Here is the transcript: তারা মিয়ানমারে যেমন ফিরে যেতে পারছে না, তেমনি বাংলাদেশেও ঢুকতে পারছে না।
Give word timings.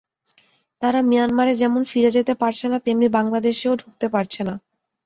তারা 0.81 0.99
মিয়ানমারে 1.01 1.53
যেমন 1.55 1.81
ফিরে 1.91 2.09
যেতে 2.17 2.33
পারছে 2.41 2.65
না, 2.71 2.77
তেমনি 2.85 3.07
বাংলাদেশেও 3.17 3.73
ঢুকতে 3.81 4.07
পারছে 4.13 4.41
না। 4.47 4.53